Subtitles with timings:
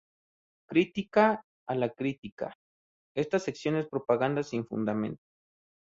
[0.67, 5.21] Crítica a la crítica:esta sección es propaganda sin fundamentos.